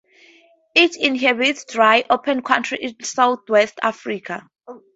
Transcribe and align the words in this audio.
It 0.73 0.95
inhabits 0.97 1.63
dry, 1.65 2.03
open 2.09 2.41
country 2.41 2.79
in 2.81 3.03
southwest 3.03 3.79
Africa. 3.83 4.49